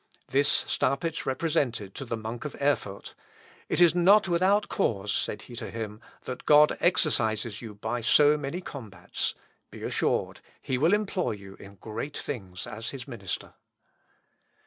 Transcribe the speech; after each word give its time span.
This 0.29 0.65
Staupitz 0.67 1.27
represented 1.27 1.93
to 1.93 2.05
the 2.05 2.17
monk 2.17 2.43
of 2.43 2.59
Erfurt; 2.59 3.13
"It 3.69 3.79
is 3.79 3.93
not 3.93 4.27
without 4.27 4.67
cause," 4.67 5.13
said 5.13 5.43
he 5.43 5.55
to 5.57 5.69
him, 5.69 6.01
"that 6.23 6.47
God 6.47 6.75
exercises 6.79 7.61
you 7.61 7.75
by 7.75 8.01
so 8.01 8.35
many 8.35 8.61
combats; 8.61 9.35
be 9.69 9.83
assured 9.83 10.39
he 10.59 10.79
will 10.79 10.95
employ 10.95 11.33
you 11.33 11.53
in 11.59 11.75
great 11.75 12.17
things 12.17 12.65
as 12.65 12.89
his 12.89 13.07
minister." 13.07 13.53